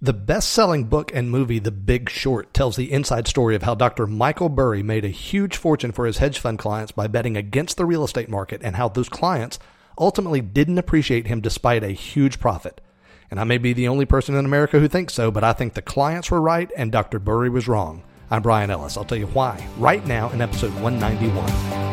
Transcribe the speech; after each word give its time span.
The 0.00 0.12
best 0.12 0.50
selling 0.50 0.84
book 0.84 1.10
and 1.12 1.28
movie, 1.28 1.58
The 1.58 1.72
Big 1.72 2.08
Short, 2.08 2.54
tells 2.54 2.76
the 2.76 2.92
inside 2.92 3.26
story 3.26 3.56
of 3.56 3.64
how 3.64 3.74
Dr. 3.74 4.06
Michael 4.06 4.48
Burry 4.48 4.80
made 4.80 5.04
a 5.04 5.08
huge 5.08 5.56
fortune 5.56 5.90
for 5.90 6.06
his 6.06 6.18
hedge 6.18 6.38
fund 6.38 6.60
clients 6.60 6.92
by 6.92 7.08
betting 7.08 7.36
against 7.36 7.76
the 7.76 7.84
real 7.84 8.04
estate 8.04 8.28
market 8.28 8.60
and 8.62 8.76
how 8.76 8.88
those 8.88 9.08
clients 9.08 9.58
ultimately 9.98 10.40
didn't 10.40 10.78
appreciate 10.78 11.26
him 11.26 11.40
despite 11.40 11.82
a 11.82 11.88
huge 11.88 12.38
profit. 12.38 12.80
And 13.28 13.40
I 13.40 13.44
may 13.44 13.58
be 13.58 13.72
the 13.72 13.88
only 13.88 14.04
person 14.04 14.36
in 14.36 14.44
America 14.44 14.78
who 14.78 14.86
thinks 14.86 15.14
so, 15.14 15.32
but 15.32 15.42
I 15.42 15.52
think 15.52 15.74
the 15.74 15.82
clients 15.82 16.30
were 16.30 16.40
right 16.40 16.70
and 16.76 16.92
Dr. 16.92 17.18
Burry 17.18 17.50
was 17.50 17.66
wrong. 17.66 18.04
I'm 18.30 18.42
Brian 18.42 18.70
Ellis. 18.70 18.96
I'll 18.96 19.04
tell 19.04 19.18
you 19.18 19.26
why 19.26 19.66
right 19.78 20.06
now 20.06 20.30
in 20.30 20.40
episode 20.40 20.74
191. 20.74 21.87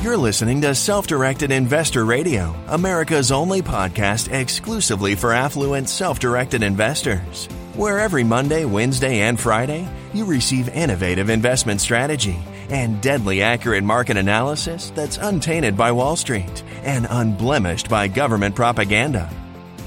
You're 0.00 0.16
listening 0.16 0.62
to 0.62 0.74
Self 0.74 1.06
Directed 1.06 1.50
Investor 1.50 2.06
Radio, 2.06 2.54
America's 2.68 3.30
only 3.30 3.60
podcast 3.60 4.32
exclusively 4.32 5.14
for 5.14 5.34
affluent, 5.34 5.90
self 5.90 6.18
directed 6.18 6.62
investors. 6.62 7.46
Where 7.74 7.98
every 7.98 8.24
Monday, 8.24 8.64
Wednesday, 8.64 9.20
and 9.20 9.38
Friday, 9.38 9.86
you 10.14 10.24
receive 10.24 10.70
innovative 10.70 11.28
investment 11.28 11.82
strategy 11.82 12.38
and 12.70 13.02
deadly 13.02 13.42
accurate 13.42 13.84
market 13.84 14.16
analysis 14.16 14.88
that's 14.94 15.18
untainted 15.18 15.76
by 15.76 15.92
Wall 15.92 16.16
Street 16.16 16.64
and 16.82 17.06
unblemished 17.10 17.90
by 17.90 18.08
government 18.08 18.54
propaganda. 18.54 19.28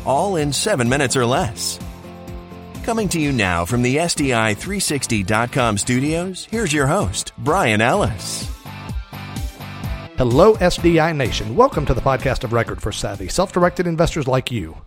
All 0.06 0.36
in 0.36 0.54
seven 0.54 0.88
minutes 0.88 1.18
or 1.18 1.26
less. 1.26 1.80
Coming 2.84 3.10
to 3.10 3.20
you 3.20 3.32
now 3.32 3.66
from 3.66 3.82
the 3.82 3.96
SDI360.com 3.96 5.80
studios, 5.80 6.46
here's 6.52 6.72
your 6.72 6.86
host, 6.86 7.34
Brian 7.40 7.82
Ellis. 7.82 8.53
Hello, 10.16 10.54
SDI 10.54 11.16
Nation. 11.16 11.56
Welcome 11.56 11.88
to 11.88 11.94
the 11.96 12.00
podcast 12.00 12.44
of 12.44 12.54
record 12.54 12.80
for 12.80 12.92
savvy, 12.92 13.28
self 13.28 13.52
directed 13.52 13.88
investors 13.88 14.28
like 14.28 14.52
you. 14.52 14.78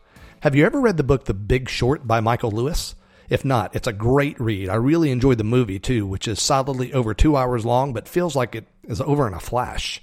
Have 0.40 0.54
you 0.54 0.64
ever 0.64 0.80
read 0.80 0.98
the 0.98 1.02
book 1.02 1.24
The 1.24 1.34
Big 1.34 1.68
Short 1.68 2.06
by 2.06 2.20
Michael 2.20 2.52
Lewis? 2.52 2.94
If 3.28 3.44
not, 3.44 3.74
it's 3.74 3.88
a 3.88 3.92
great 3.92 4.38
read. 4.38 4.68
I 4.68 4.76
really 4.76 5.10
enjoyed 5.10 5.38
the 5.38 5.44
movie 5.44 5.80
too, 5.80 6.06
which 6.06 6.28
is 6.28 6.40
solidly 6.40 6.92
over 6.92 7.12
two 7.12 7.36
hours 7.36 7.66
long, 7.66 7.92
but 7.92 8.06
feels 8.06 8.36
like 8.36 8.54
it 8.54 8.68
is 8.84 9.00
over 9.00 9.26
in 9.26 9.34
a 9.34 9.40
flash. 9.40 10.00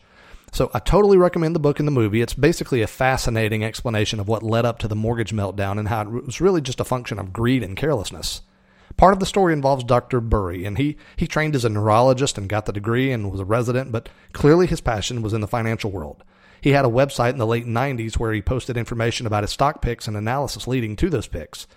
So 0.52 0.70
I 0.74 0.80
totally 0.80 1.18
recommend 1.18 1.56
the 1.56 1.60
book 1.60 1.80
and 1.80 1.88
the 1.88 1.92
movie. 1.94 2.22
It's 2.22 2.34
basically 2.34 2.82
a 2.82 2.88
fascinating 2.88 3.64
explanation 3.64 4.20
of 4.20 4.28
what 4.28 4.44
led 4.44 4.66
up 4.66 4.78
to 4.80 4.90
the 4.90 4.96
mortgage 4.96 5.32
meltdown 5.32 5.80
and 5.80 5.88
how 5.88 6.02
it 6.02 6.26
was 6.26 6.42
really 6.42 6.60
just 6.60 6.82
a 6.82 6.86
function 6.86 7.18
of 7.18 7.32
greed 7.32 7.64
and 7.64 7.78
carelessness. 7.78 8.42
Part 9.04 9.12
of 9.12 9.20
the 9.20 9.26
story 9.26 9.52
involves 9.52 9.84
Dr. 9.84 10.22
Burry, 10.22 10.64
and 10.64 10.78
he, 10.78 10.96
he 11.18 11.28
trained 11.28 11.56
as 11.56 11.66
a 11.66 11.70
neurologist 11.70 12.38
and 12.38 12.48
got 12.48 12.66
the 12.66 12.72
degree 12.72 13.12
and 13.12 13.30
was 13.30 13.42
a 13.42 13.44
resident, 13.44 13.92
but 13.92 14.08
clearly 14.32 14.66
his 14.66 14.80
passion 14.80 15.22
was 15.22 15.34
in 15.34 15.42
the 15.42 15.46
financial 15.46 15.92
world. 15.92 16.24
He 16.62 16.70
had 16.70 16.86
a 16.86 16.88
website 16.88 17.32
in 17.32 17.38
the 17.38 17.46
late 17.46 17.66
90s 17.66 18.18
where 18.18 18.32
he 18.32 18.42
posted 18.42 18.78
information 18.78 19.28
about 19.28 19.44
his 19.44 19.52
stock 19.52 19.82
picks 19.82 20.08
and 20.08 20.16
analysis 20.16 20.70
leading 20.70 20.96
to 20.96 21.10
those 21.10 21.28
picks. 21.28 21.68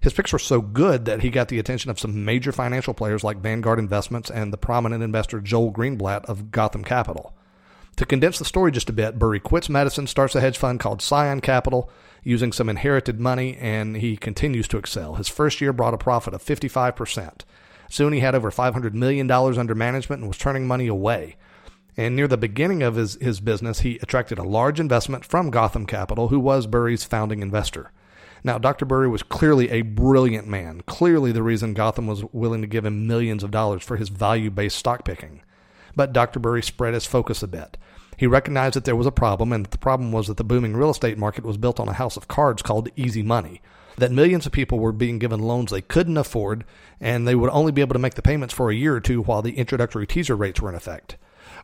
His 0.00 0.14
picks 0.14 0.32
were 0.32 0.38
so 0.38 0.62
good 0.62 1.04
that 1.04 1.20
he 1.20 1.28
got 1.28 1.48
the 1.48 1.58
attention 1.58 1.90
of 1.90 2.00
some 2.00 2.24
major 2.24 2.52
financial 2.52 2.94
players 2.94 3.22
like 3.22 3.42
Vanguard 3.42 3.78
Investments 3.78 4.30
and 4.30 4.50
the 4.50 4.56
prominent 4.56 5.02
investor 5.02 5.42
Joel 5.42 5.74
Greenblatt 5.74 6.24
of 6.24 6.50
Gotham 6.52 6.84
Capital. 6.84 7.34
To 7.96 8.06
condense 8.06 8.38
the 8.38 8.46
story 8.46 8.72
just 8.72 8.88
a 8.88 8.94
bit, 8.94 9.18
Burry 9.18 9.40
quits 9.40 9.68
medicine, 9.68 10.06
starts 10.06 10.34
a 10.34 10.40
hedge 10.40 10.56
fund 10.56 10.80
called 10.80 11.02
Scion 11.02 11.42
Capital, 11.42 11.90
using 12.22 12.52
some 12.52 12.68
inherited 12.68 13.18
money, 13.20 13.56
and 13.56 13.96
he 13.96 14.16
continues 14.16 14.68
to 14.68 14.78
excel. 14.78 15.16
His 15.16 15.28
first 15.28 15.60
year 15.60 15.72
brought 15.72 15.94
a 15.94 15.98
profit 15.98 16.34
of 16.34 16.42
55%. 16.42 17.40
Soon 17.90 18.12
he 18.12 18.20
had 18.20 18.34
over 18.34 18.50
$500 18.50 18.92
million 18.94 19.30
under 19.30 19.74
management 19.74 20.20
and 20.20 20.28
was 20.28 20.38
turning 20.38 20.66
money 20.66 20.86
away. 20.86 21.36
And 21.96 22.16
near 22.16 22.26
the 22.26 22.38
beginning 22.38 22.82
of 22.82 22.94
his, 22.94 23.16
his 23.20 23.40
business, 23.40 23.80
he 23.80 23.98
attracted 24.00 24.38
a 24.38 24.44
large 24.44 24.80
investment 24.80 25.24
from 25.24 25.50
Gotham 25.50 25.84
Capital, 25.84 26.28
who 26.28 26.40
was 26.40 26.66
Burry's 26.66 27.04
founding 27.04 27.42
investor. 27.42 27.92
Now, 28.44 28.58
Dr. 28.58 28.84
Burry 28.84 29.08
was 29.08 29.22
clearly 29.22 29.70
a 29.70 29.82
brilliant 29.82 30.48
man, 30.48 30.82
clearly 30.86 31.32
the 31.32 31.42
reason 31.42 31.74
Gotham 31.74 32.06
was 32.06 32.24
willing 32.32 32.60
to 32.62 32.66
give 32.66 32.84
him 32.84 33.06
millions 33.06 33.44
of 33.44 33.50
dollars 33.50 33.82
for 33.82 33.96
his 33.96 34.08
value 34.08 34.50
based 34.50 34.78
stock 34.78 35.04
picking. 35.04 35.42
But 35.94 36.12
Dr. 36.12 36.40
Burry 36.40 36.62
spread 36.62 36.94
his 36.94 37.06
focus 37.06 37.42
a 37.42 37.46
bit. 37.46 37.76
He 38.16 38.26
recognized 38.26 38.76
that 38.76 38.84
there 38.84 38.96
was 38.96 39.06
a 39.06 39.12
problem, 39.12 39.52
and 39.52 39.66
the 39.66 39.78
problem 39.78 40.12
was 40.12 40.28
that 40.28 40.36
the 40.36 40.44
booming 40.44 40.76
real 40.76 40.90
estate 40.90 41.18
market 41.18 41.44
was 41.44 41.56
built 41.56 41.80
on 41.80 41.88
a 41.88 41.94
house 41.94 42.16
of 42.16 42.28
cards 42.28 42.62
called 42.62 42.88
easy 42.96 43.22
money. 43.22 43.60
That 43.96 44.12
millions 44.12 44.46
of 44.46 44.52
people 44.52 44.78
were 44.78 44.92
being 44.92 45.18
given 45.18 45.40
loans 45.40 45.70
they 45.70 45.82
couldn't 45.82 46.16
afford, 46.16 46.64
and 47.00 47.26
they 47.26 47.34
would 47.34 47.50
only 47.50 47.72
be 47.72 47.80
able 47.80 47.94
to 47.94 47.98
make 47.98 48.14
the 48.14 48.22
payments 48.22 48.54
for 48.54 48.70
a 48.70 48.74
year 48.74 48.94
or 48.94 49.00
two 49.00 49.22
while 49.22 49.42
the 49.42 49.58
introductory 49.58 50.06
teaser 50.06 50.36
rates 50.36 50.60
were 50.60 50.68
in 50.68 50.74
effect. 50.74 51.16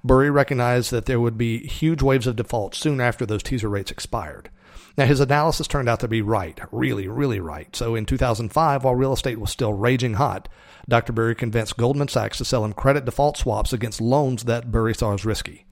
Burry 0.04 0.30
recognized 0.30 0.90
that 0.90 1.06
there 1.06 1.20
would 1.20 1.38
be 1.38 1.66
huge 1.66 2.02
waves 2.02 2.26
of 2.26 2.36
default 2.36 2.74
soon 2.74 3.00
after 3.00 3.26
those 3.26 3.42
teaser 3.42 3.68
rates 3.68 3.90
expired. 3.90 4.50
Now, 4.96 5.06
his 5.06 5.20
analysis 5.20 5.68
turned 5.68 5.88
out 5.88 6.00
to 6.00 6.08
be 6.08 6.22
right, 6.22 6.60
really, 6.72 7.06
really 7.06 7.38
right. 7.38 7.74
So 7.74 7.94
in 7.94 8.04
2005, 8.04 8.84
while 8.84 8.94
real 8.94 9.12
estate 9.12 9.38
was 9.38 9.50
still 9.50 9.72
raging 9.72 10.14
hot, 10.14 10.48
Dr. 10.88 11.12
Burry 11.12 11.36
convinced 11.36 11.76
Goldman 11.76 12.08
Sachs 12.08 12.38
to 12.38 12.44
sell 12.44 12.64
him 12.64 12.72
credit 12.72 13.04
default 13.04 13.36
swaps 13.36 13.72
against 13.72 14.00
loans 14.00 14.44
that 14.44 14.72
Burry 14.72 14.94
saw 14.94 15.14
as 15.14 15.24
risky. 15.24 15.66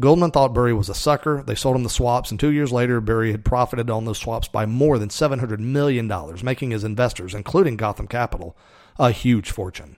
Goldman 0.00 0.30
thought 0.30 0.54
Burry 0.54 0.72
was 0.72 0.88
a 0.88 0.94
sucker. 0.94 1.42
They 1.42 1.54
sold 1.54 1.76
him 1.76 1.82
the 1.82 1.90
swaps, 1.90 2.30
and 2.30 2.40
two 2.40 2.50
years 2.50 2.72
later, 2.72 3.00
Burry 3.00 3.30
had 3.30 3.44
profited 3.44 3.90
on 3.90 4.04
those 4.04 4.18
swaps 4.18 4.48
by 4.48 4.64
more 4.64 4.98
than 4.98 5.10
$700 5.10 5.58
million, 5.58 6.10
making 6.42 6.70
his 6.70 6.84
investors, 6.84 7.34
including 7.34 7.76
Gotham 7.76 8.06
Capital, 8.06 8.56
a 8.98 9.10
huge 9.10 9.50
fortune. 9.50 9.96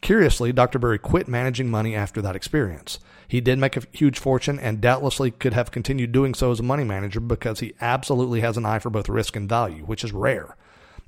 Curiously, 0.00 0.52
Dr. 0.52 0.78
Burry 0.78 0.98
quit 0.98 1.28
managing 1.28 1.70
money 1.70 1.94
after 1.94 2.22
that 2.22 2.36
experience. 2.36 2.98
He 3.26 3.40
did 3.40 3.58
make 3.58 3.76
a 3.76 3.82
huge 3.92 4.18
fortune 4.18 4.58
and 4.58 4.80
doubtlessly 4.80 5.30
could 5.30 5.54
have 5.54 5.70
continued 5.70 6.12
doing 6.12 6.34
so 6.34 6.50
as 6.50 6.60
a 6.60 6.64
money 6.64 6.84
manager 6.84 7.20
because 7.20 7.60
he 7.60 7.74
absolutely 7.80 8.40
has 8.40 8.56
an 8.56 8.66
eye 8.66 8.78
for 8.78 8.90
both 8.90 9.08
risk 9.08 9.34
and 9.36 9.48
value, 9.48 9.84
which 9.84 10.04
is 10.04 10.12
rare. 10.12 10.56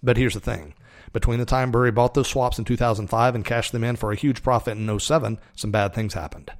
But 0.02 0.16
here's 0.16 0.34
the 0.34 0.40
thing. 0.40 0.74
Between 1.12 1.38
the 1.38 1.44
time 1.44 1.70
Burry 1.70 1.90
bought 1.90 2.14
those 2.14 2.28
swaps 2.28 2.58
in 2.58 2.64
2005 2.64 3.34
and 3.34 3.44
cashed 3.44 3.72
them 3.72 3.84
in 3.84 3.96
for 3.96 4.12
a 4.12 4.16
huge 4.16 4.42
profit 4.42 4.76
in 4.76 4.98
07, 4.98 5.38
some 5.54 5.70
bad 5.70 5.94
things 5.94 6.14
happened. 6.14 6.50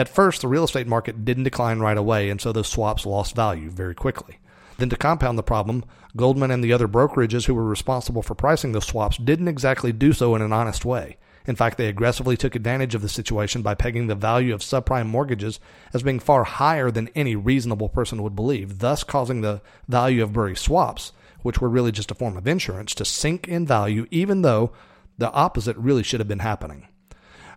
At 0.00 0.08
first, 0.08 0.40
the 0.40 0.48
real 0.48 0.64
estate 0.64 0.86
market 0.86 1.26
didn't 1.26 1.44
decline 1.44 1.80
right 1.80 1.98
away, 1.98 2.30
and 2.30 2.40
so 2.40 2.52
those 2.52 2.68
swaps 2.68 3.04
lost 3.04 3.36
value 3.36 3.68
very 3.68 3.94
quickly. 3.94 4.38
Then, 4.78 4.88
to 4.88 4.96
compound 4.96 5.36
the 5.36 5.42
problem, 5.42 5.84
Goldman 6.16 6.50
and 6.50 6.64
the 6.64 6.72
other 6.72 6.88
brokerages 6.88 7.44
who 7.44 7.54
were 7.54 7.66
responsible 7.66 8.22
for 8.22 8.34
pricing 8.34 8.72
those 8.72 8.86
swaps 8.86 9.18
didn't 9.18 9.48
exactly 9.48 9.92
do 9.92 10.14
so 10.14 10.34
in 10.34 10.40
an 10.40 10.54
honest 10.54 10.86
way. 10.86 11.18
In 11.46 11.54
fact, 11.54 11.76
they 11.76 11.86
aggressively 11.86 12.38
took 12.38 12.54
advantage 12.54 12.94
of 12.94 13.02
the 13.02 13.10
situation 13.10 13.60
by 13.60 13.74
pegging 13.74 14.06
the 14.06 14.14
value 14.14 14.54
of 14.54 14.62
subprime 14.62 15.06
mortgages 15.06 15.60
as 15.92 16.02
being 16.02 16.18
far 16.18 16.44
higher 16.44 16.90
than 16.90 17.10
any 17.14 17.36
reasonable 17.36 17.90
person 17.90 18.22
would 18.22 18.34
believe, 18.34 18.78
thus 18.78 19.04
causing 19.04 19.42
the 19.42 19.60
value 19.86 20.22
of 20.22 20.32
Burry 20.32 20.56
swaps, 20.56 21.12
which 21.42 21.60
were 21.60 21.68
really 21.68 21.92
just 21.92 22.10
a 22.10 22.14
form 22.14 22.38
of 22.38 22.48
insurance, 22.48 22.94
to 22.94 23.04
sink 23.04 23.48
in 23.48 23.66
value, 23.66 24.06
even 24.10 24.40
though 24.40 24.72
the 25.18 25.30
opposite 25.32 25.76
really 25.76 26.02
should 26.02 26.20
have 26.20 26.28
been 26.28 26.38
happening. 26.38 26.88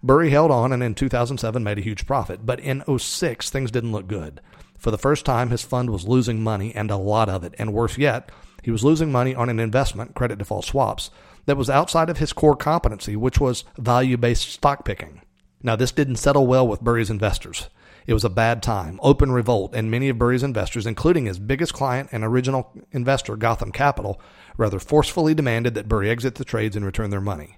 Burry 0.04 0.32
held 0.32 0.52
on 0.52 0.74
and 0.74 0.84
in 0.84 0.96
2007 0.96 1.64
made 1.64 1.78
a 1.78 1.82
huge 1.82 2.06
profit, 2.06 2.46
but 2.46 2.60
in 2.60 2.84
06 2.86 3.50
things 3.50 3.72
didn't 3.72 3.94
look 3.94 4.08
good. 4.08 4.42
For 4.78 4.92
the 4.92 4.98
first 4.98 5.26
time, 5.26 5.50
his 5.50 5.64
fund 5.64 5.90
was 5.90 6.08
losing 6.08 6.44
money 6.44 6.76
and 6.76 6.92
a 6.92 6.98
lot 6.98 7.30
of 7.30 7.46
it, 7.46 7.56
and 7.58 7.74
worse 7.74 7.98
yet, 7.98 8.30
he 8.62 8.72
was 8.72 8.84
losing 8.84 9.14
money 9.14 9.34
on 9.34 9.50
an 9.50 9.60
investment, 9.60 10.14
credit 10.14 10.40
default 10.40 10.66
swaps, 10.66 11.10
that 11.46 11.56
was 11.56 11.70
outside 11.70 12.10
of 12.10 12.18
his 12.18 12.34
core 12.34 12.56
competency, 12.56 13.16
which 13.16 13.40
was 13.40 13.64
value 13.78 14.18
based 14.18 14.50
stock 14.50 14.84
picking. 14.84 15.22
Now, 15.62 15.78
this 15.78 15.94
didn't 15.94 16.18
settle 16.18 16.48
well 16.48 16.68
with 16.68 16.82
Burry's 16.82 17.10
investors. 17.10 17.70
It 18.06 18.14
was 18.14 18.26
a 18.26 18.30
bad 18.30 18.62
time, 18.62 19.00
open 19.02 19.32
revolt, 19.32 19.74
and 19.74 19.90
many 19.90 20.10
of 20.10 20.18
Burry's 20.18 20.44
investors, 20.44 20.86
including 20.86 21.26
his 21.26 21.40
biggest 21.40 21.74
client 21.74 22.10
and 22.12 22.26
original 22.26 22.74
investor, 22.92 23.38
Gotham 23.38 23.72
Capital, 23.72 24.20
rather 24.58 24.80
forcefully 24.80 25.34
demanded 25.34 25.76
that 25.76 25.88
Burry 25.88 26.10
exit 26.10 26.36
the 26.36 26.44
trades 26.44 26.76
and 26.76 26.86
return 26.86 27.10
their 27.10 27.22
money. 27.22 27.58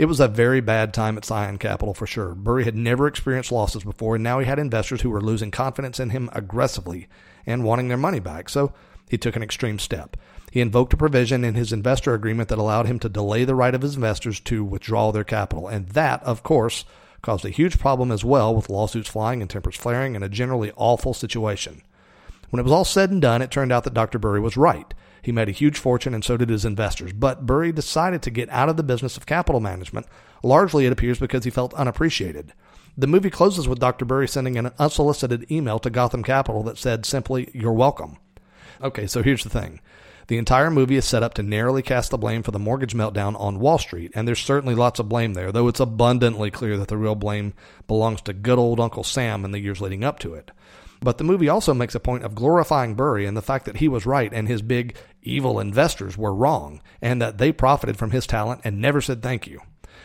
It 0.00 0.08
was 0.08 0.18
a 0.18 0.28
very 0.28 0.62
bad 0.62 0.94
time 0.94 1.18
at 1.18 1.26
Scion 1.26 1.58
Capital 1.58 1.92
for 1.92 2.06
sure. 2.06 2.34
Burry 2.34 2.64
had 2.64 2.74
never 2.74 3.06
experienced 3.06 3.52
losses 3.52 3.84
before, 3.84 4.14
and 4.14 4.24
now 4.24 4.38
he 4.38 4.46
had 4.46 4.58
investors 4.58 5.02
who 5.02 5.10
were 5.10 5.20
losing 5.20 5.50
confidence 5.50 6.00
in 6.00 6.08
him 6.08 6.30
aggressively 6.32 7.06
and 7.44 7.64
wanting 7.64 7.88
their 7.88 7.98
money 7.98 8.18
back. 8.18 8.48
So 8.48 8.72
he 9.10 9.18
took 9.18 9.36
an 9.36 9.42
extreme 9.42 9.78
step. 9.78 10.16
He 10.50 10.62
invoked 10.62 10.94
a 10.94 10.96
provision 10.96 11.44
in 11.44 11.54
his 11.54 11.70
investor 11.70 12.14
agreement 12.14 12.48
that 12.48 12.56
allowed 12.56 12.86
him 12.86 12.98
to 13.00 13.10
delay 13.10 13.44
the 13.44 13.54
right 13.54 13.74
of 13.74 13.82
his 13.82 13.94
investors 13.94 14.40
to 14.40 14.64
withdraw 14.64 15.12
their 15.12 15.22
capital. 15.22 15.68
And 15.68 15.90
that, 15.90 16.22
of 16.22 16.42
course, 16.42 16.86
caused 17.20 17.44
a 17.44 17.50
huge 17.50 17.78
problem 17.78 18.10
as 18.10 18.24
well, 18.24 18.56
with 18.56 18.70
lawsuits 18.70 19.10
flying 19.10 19.42
and 19.42 19.50
tempers 19.50 19.76
flaring 19.76 20.16
and 20.16 20.24
a 20.24 20.30
generally 20.30 20.72
awful 20.76 21.12
situation. 21.12 21.82
When 22.48 22.58
it 22.58 22.62
was 22.62 22.72
all 22.72 22.86
said 22.86 23.10
and 23.10 23.20
done, 23.20 23.42
it 23.42 23.50
turned 23.50 23.70
out 23.70 23.84
that 23.84 23.92
Dr. 23.92 24.18
Burry 24.18 24.40
was 24.40 24.56
right. 24.56 24.94
He 25.22 25.32
made 25.32 25.48
a 25.48 25.52
huge 25.52 25.78
fortune, 25.78 26.14
and 26.14 26.24
so 26.24 26.36
did 26.36 26.48
his 26.48 26.64
investors. 26.64 27.12
But 27.12 27.46
Burry 27.46 27.72
decided 27.72 28.22
to 28.22 28.30
get 28.30 28.48
out 28.50 28.68
of 28.68 28.76
the 28.76 28.82
business 28.82 29.16
of 29.16 29.26
capital 29.26 29.60
management, 29.60 30.06
largely, 30.42 30.86
it 30.86 30.92
appears, 30.92 31.18
because 31.18 31.44
he 31.44 31.50
felt 31.50 31.74
unappreciated. 31.74 32.52
The 32.96 33.06
movie 33.06 33.30
closes 33.30 33.68
with 33.68 33.78
Dr. 33.78 34.04
Burry 34.04 34.28
sending 34.28 34.56
an 34.56 34.72
unsolicited 34.78 35.50
email 35.50 35.78
to 35.78 35.90
Gotham 35.90 36.22
Capital 36.22 36.62
that 36.64 36.78
said 36.78 37.06
simply, 37.06 37.50
You're 37.54 37.72
welcome. 37.72 38.18
Okay, 38.82 39.06
so 39.06 39.22
here's 39.22 39.44
the 39.44 39.50
thing. 39.50 39.80
The 40.30 40.38
entire 40.38 40.70
movie 40.70 40.96
is 40.96 41.04
set 41.04 41.24
up 41.24 41.34
to 41.34 41.42
narrowly 41.42 41.82
cast 41.82 42.12
the 42.12 42.16
blame 42.18 42.44
for 42.44 42.52
the 42.52 42.58
mortgage 42.58 42.94
meltdown 42.94 43.38
on 43.40 43.58
Wall 43.58 43.78
Street, 43.78 44.12
and 44.14 44.28
there's 44.28 44.38
certainly 44.38 44.76
lots 44.76 45.00
of 45.00 45.08
blame 45.08 45.34
there, 45.34 45.50
though 45.50 45.66
it's 45.66 45.80
abundantly 45.80 46.52
clear 46.52 46.76
that 46.76 46.86
the 46.86 46.96
real 46.96 47.16
blame 47.16 47.52
belongs 47.88 48.22
to 48.22 48.32
good 48.32 48.58
old 48.58 48.78
Uncle 48.78 49.02
Sam 49.02 49.44
in 49.44 49.50
the 49.50 49.58
years 49.58 49.80
leading 49.80 50.04
up 50.04 50.20
to 50.20 50.34
it. 50.34 50.52
But 51.02 51.18
the 51.18 51.24
movie 51.24 51.48
also 51.48 51.72
makes 51.72 51.94
a 51.94 52.00
point 52.00 52.24
of 52.24 52.34
glorifying 52.34 52.94
Burry 52.94 53.24
and 53.24 53.36
the 53.36 53.42
fact 53.42 53.64
that 53.64 53.78
he 53.78 53.88
was 53.88 54.04
right 54.04 54.32
and 54.32 54.46
his 54.46 54.60
big 54.62 54.96
evil 55.22 55.58
investors 55.58 56.18
were 56.18 56.34
wrong, 56.34 56.82
and 57.00 57.20
that 57.22 57.38
they 57.38 57.52
profited 57.52 57.96
from 57.96 58.10
his 58.10 58.26
talent 58.26 58.60
and 58.64 58.80
never 58.80 59.00
said 59.00 59.22
thank 59.22 59.46
you. 59.46 59.60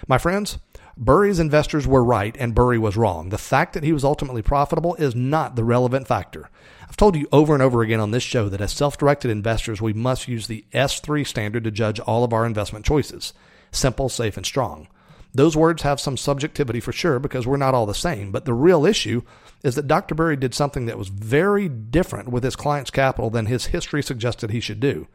My 0.08 0.18
friends, 0.18 0.58
Burry's 0.98 1.40
investors 1.40 1.86
were 1.86 2.04
right 2.04 2.36
and 2.40 2.56
Burry 2.56 2.78
was 2.78 2.96
wrong. 2.96 3.30
The 3.30 3.38
fact 3.38 3.74
that 3.74 3.84
he 3.84 3.92
was 3.92 4.06
ultimately 4.06 4.42
profitable 4.42 4.96
is 4.96 5.14
not 5.14 5.56
the 5.56 5.64
relevant 5.64 6.08
factor. 6.08 6.50
I've 6.88 6.96
told 6.96 7.18
you 7.18 7.28
over 7.32 7.54
and 7.54 7.62
over 7.62 7.82
again 7.82 8.00
on 8.00 8.12
this 8.12 8.24
show 8.24 8.48
that 8.48 8.62
as 8.62 8.72
self 8.72 8.98
directed 8.98 9.32
investors, 9.32 9.82
we 9.82 9.92
must 9.92 10.30
use 10.30 10.48
the 10.48 10.66
S3 10.74 11.28
standard 11.28 11.66
to 11.66 11.72
judge 11.72 12.00
all 12.00 12.24
of 12.24 12.32
our 12.32 12.46
investment 12.46 12.86
choices 12.86 13.34
simple, 13.72 14.08
safe, 14.08 14.38
and 14.38 14.46
strong. 14.46 14.88
Those 15.36 15.58
words 15.58 15.82
have 15.84 16.00
some 16.00 16.16
subjectivity 16.16 16.80
for 16.80 16.94
sure 16.94 17.20
because 17.20 17.46
we're 17.46 17.58
not 17.58 17.74
all 17.74 17.86
the 17.86 17.94
same, 17.94 18.32
but 18.32 18.46
the 18.46 18.54
real 18.54 18.86
issue 18.86 19.22
is 19.64 19.76
that 19.76 19.88
Dr. 19.88 20.16
Burry 20.16 20.38
did 20.38 20.54
something 20.54 20.86
that 20.86 20.98
was 20.98 21.10
very 21.10 21.68
different 21.68 22.30
with 22.30 22.44
his 22.44 22.56
client's 22.56 22.90
capital 22.90 23.30
than 23.30 23.48
his 23.48 23.68
history 23.68 24.02
suggested 24.02 24.50
he 24.50 24.62
should 24.62 24.80
do. 24.80 25.08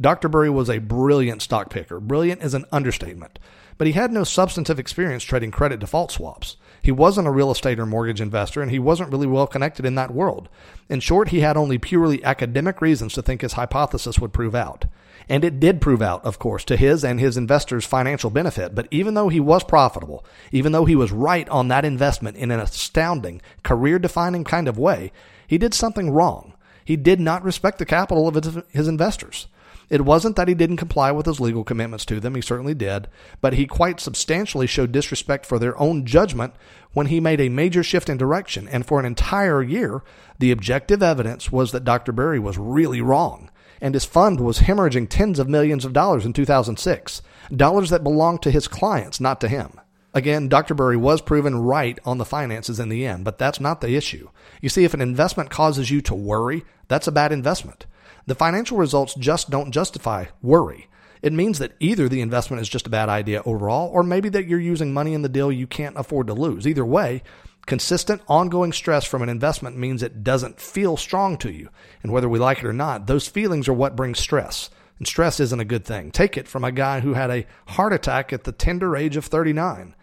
Dr. 0.00 0.28
Burry 0.28 0.50
was 0.50 0.68
a 0.68 0.78
brilliant 0.78 1.42
stock 1.42 1.70
picker. 1.70 2.00
Brilliant 2.00 2.42
is 2.42 2.54
an 2.54 2.64
understatement. 2.72 3.38
But 3.76 3.86
he 3.86 3.92
had 3.92 4.10
no 4.10 4.24
substantive 4.24 4.80
experience 4.80 5.22
trading 5.22 5.52
credit 5.52 5.78
default 5.78 6.10
swaps. 6.10 6.56
He 6.82 6.90
wasn't 6.92 7.26
a 7.26 7.32
real 7.32 7.50
estate 7.50 7.78
or 7.78 7.86
mortgage 7.86 8.20
investor, 8.20 8.62
and 8.62 8.70
he 8.70 8.78
wasn't 8.78 9.10
really 9.10 9.26
well 9.26 9.46
connected 9.46 9.84
in 9.84 9.94
that 9.96 10.12
world. 10.12 10.48
In 10.88 11.00
short, 11.00 11.28
he 11.28 11.40
had 11.40 11.56
only 11.56 11.78
purely 11.78 12.22
academic 12.24 12.80
reasons 12.80 13.12
to 13.14 13.22
think 13.22 13.40
his 13.40 13.54
hypothesis 13.54 14.18
would 14.18 14.32
prove 14.32 14.54
out. 14.54 14.86
And 15.28 15.44
it 15.44 15.60
did 15.60 15.80
prove 15.80 16.00
out, 16.00 16.24
of 16.24 16.38
course, 16.38 16.64
to 16.64 16.76
his 16.76 17.04
and 17.04 17.20
his 17.20 17.36
investors' 17.36 17.84
financial 17.84 18.30
benefit. 18.30 18.74
But 18.74 18.88
even 18.90 19.14
though 19.14 19.28
he 19.28 19.40
was 19.40 19.62
profitable, 19.62 20.24
even 20.52 20.72
though 20.72 20.86
he 20.86 20.96
was 20.96 21.12
right 21.12 21.48
on 21.50 21.68
that 21.68 21.84
investment 21.84 22.36
in 22.36 22.50
an 22.50 22.60
astounding, 22.60 23.42
career 23.62 23.98
defining 23.98 24.44
kind 24.44 24.68
of 24.68 24.78
way, 24.78 25.12
he 25.46 25.58
did 25.58 25.74
something 25.74 26.10
wrong. 26.10 26.54
He 26.84 26.96
did 26.96 27.20
not 27.20 27.44
respect 27.44 27.78
the 27.78 27.84
capital 27.84 28.26
of 28.26 28.64
his 28.72 28.88
investors. 28.88 29.48
It 29.90 30.04
wasn't 30.04 30.36
that 30.36 30.48
he 30.48 30.54
didn't 30.54 30.76
comply 30.76 31.12
with 31.12 31.26
his 31.26 31.40
legal 31.40 31.64
commitments 31.64 32.04
to 32.06 32.20
them, 32.20 32.34
he 32.34 32.40
certainly 32.40 32.74
did, 32.74 33.08
but 33.40 33.54
he 33.54 33.66
quite 33.66 34.00
substantially 34.00 34.66
showed 34.66 34.92
disrespect 34.92 35.46
for 35.46 35.58
their 35.58 35.78
own 35.80 36.04
judgment 36.04 36.54
when 36.92 37.06
he 37.06 37.20
made 37.20 37.40
a 37.40 37.48
major 37.48 37.82
shift 37.82 38.08
in 38.08 38.18
direction. 38.18 38.68
And 38.68 38.84
for 38.84 39.00
an 39.00 39.06
entire 39.06 39.62
year, 39.62 40.02
the 40.38 40.50
objective 40.50 41.02
evidence 41.02 41.50
was 41.50 41.72
that 41.72 41.84
Dr. 41.84 42.12
Burry 42.12 42.38
was 42.38 42.58
really 42.58 43.00
wrong 43.00 43.50
and 43.80 43.94
his 43.94 44.04
fund 44.04 44.40
was 44.40 44.60
hemorrhaging 44.60 45.08
tens 45.08 45.38
of 45.38 45.48
millions 45.48 45.84
of 45.84 45.92
dollars 45.92 46.24
in 46.24 46.32
2006, 46.32 47.22
dollars 47.54 47.90
that 47.90 48.02
belonged 48.02 48.42
to 48.42 48.50
his 48.50 48.68
clients, 48.68 49.20
not 49.20 49.40
to 49.40 49.48
him. 49.48 49.80
Again, 50.14 50.48
Dr. 50.48 50.74
Burry 50.74 50.96
was 50.96 51.20
proven 51.20 51.58
right 51.58 51.98
on 52.04 52.18
the 52.18 52.24
finances 52.24 52.80
in 52.80 52.88
the 52.88 53.06
end, 53.06 53.24
but 53.24 53.38
that's 53.38 53.60
not 53.60 53.80
the 53.80 53.94
issue. 53.94 54.30
You 54.60 54.68
see, 54.68 54.84
if 54.84 54.94
an 54.94 55.00
investment 55.00 55.50
causes 55.50 55.90
you 55.90 56.00
to 56.02 56.14
worry, 56.14 56.64
that's 56.88 57.06
a 57.06 57.12
bad 57.12 57.30
investment. 57.30 57.86
The 58.28 58.34
financial 58.34 58.76
results 58.76 59.14
just 59.14 59.50
don't 59.50 59.72
justify 59.72 60.26
worry. 60.42 60.86
It 61.22 61.32
means 61.32 61.58
that 61.58 61.72
either 61.80 62.08
the 62.08 62.20
investment 62.20 62.60
is 62.60 62.68
just 62.68 62.86
a 62.86 62.90
bad 62.90 63.08
idea 63.08 63.42
overall, 63.44 63.88
or 63.88 64.02
maybe 64.02 64.28
that 64.28 64.46
you're 64.46 64.60
using 64.60 64.92
money 64.92 65.14
in 65.14 65.22
the 65.22 65.28
deal 65.28 65.50
you 65.50 65.66
can't 65.66 65.96
afford 65.96 66.28
to 66.28 66.34
lose. 66.34 66.66
Either 66.66 66.84
way, 66.84 67.22
Consistent, 67.68 68.22
ongoing 68.28 68.72
stress 68.72 69.04
from 69.04 69.20
an 69.20 69.28
investment 69.28 69.76
means 69.76 70.02
it 70.02 70.24
doesn't 70.24 70.58
feel 70.58 70.96
strong 70.96 71.36
to 71.36 71.52
you. 71.52 71.68
And 72.02 72.10
whether 72.10 72.26
we 72.26 72.38
like 72.38 72.60
it 72.60 72.64
or 72.64 72.72
not, 72.72 73.06
those 73.06 73.28
feelings 73.28 73.68
are 73.68 73.74
what 73.74 73.94
bring 73.94 74.14
stress. 74.14 74.70
And 74.96 75.06
stress 75.06 75.38
isn't 75.38 75.60
a 75.60 75.66
good 75.66 75.84
thing. 75.84 76.10
Take 76.10 76.38
it 76.38 76.48
from 76.48 76.64
a 76.64 76.72
guy 76.72 77.00
who 77.00 77.12
had 77.12 77.30
a 77.30 77.44
heart 77.66 77.92
attack 77.92 78.32
at 78.32 78.44
the 78.44 78.52
tender 78.52 78.96
age 78.96 79.18
of 79.18 79.26
39. 79.26 79.94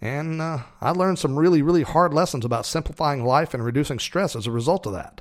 And 0.00 0.40
uh, 0.40 0.60
I 0.80 0.92
learned 0.92 1.18
some 1.18 1.38
really, 1.38 1.60
really 1.60 1.82
hard 1.82 2.14
lessons 2.14 2.46
about 2.46 2.64
simplifying 2.64 3.22
life 3.22 3.52
and 3.52 3.62
reducing 3.62 3.98
stress 3.98 4.34
as 4.34 4.46
a 4.46 4.50
result 4.50 4.86
of 4.86 4.94
that. 4.94 5.20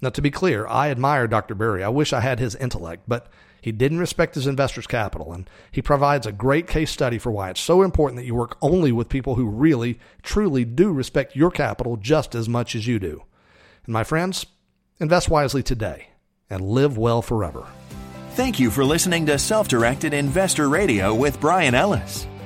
Now, 0.00 0.10
to 0.10 0.22
be 0.22 0.30
clear, 0.30 0.66
I 0.66 0.90
admire 0.90 1.26
Dr. 1.26 1.54
Burry. 1.54 1.82
I 1.82 1.88
wish 1.88 2.12
I 2.12 2.20
had 2.20 2.38
his 2.38 2.54
intellect, 2.54 3.04
but 3.08 3.28
he 3.60 3.72
didn't 3.72 3.98
respect 3.98 4.34
his 4.34 4.46
investors' 4.46 4.86
capital, 4.86 5.32
and 5.32 5.48
he 5.72 5.82
provides 5.82 6.26
a 6.26 6.32
great 6.32 6.68
case 6.68 6.90
study 6.90 7.18
for 7.18 7.32
why 7.32 7.50
it's 7.50 7.60
so 7.60 7.82
important 7.82 8.16
that 8.20 8.26
you 8.26 8.34
work 8.34 8.56
only 8.62 8.92
with 8.92 9.08
people 9.08 9.34
who 9.34 9.48
really, 9.48 9.98
truly 10.22 10.64
do 10.64 10.92
respect 10.92 11.34
your 11.34 11.50
capital 11.50 11.96
just 11.96 12.34
as 12.34 12.48
much 12.48 12.74
as 12.76 12.86
you 12.86 12.98
do. 12.98 13.24
And 13.84 13.92
my 13.92 14.04
friends, 14.04 14.46
invest 15.00 15.28
wisely 15.28 15.62
today 15.62 16.10
and 16.48 16.68
live 16.68 16.96
well 16.96 17.22
forever. 17.22 17.66
Thank 18.34 18.60
you 18.60 18.70
for 18.70 18.84
listening 18.84 19.26
to 19.26 19.38
Self 19.38 19.66
Directed 19.66 20.14
Investor 20.14 20.68
Radio 20.68 21.14
with 21.14 21.40
Brian 21.40 21.74
Ellis. 21.74 22.26